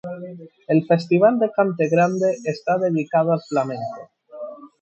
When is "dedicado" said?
2.79-3.33